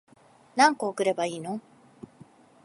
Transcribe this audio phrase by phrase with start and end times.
[0.55, 1.61] 何個送ればいいの